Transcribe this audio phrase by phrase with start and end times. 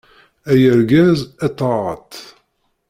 [0.51, 2.11] Ay argaz, a taɣaṭ!